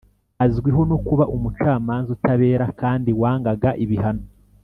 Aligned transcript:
azwiho 0.45 0.81
no 0.89 0.97
kuba 1.07 1.23
umucamanza 1.35 2.09
utabera 2.15 2.65
kandi 2.81 3.09
wangaga 3.21 3.69
ibihano 3.83 4.23